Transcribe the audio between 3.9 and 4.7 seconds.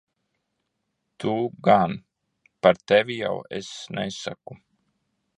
nesaku.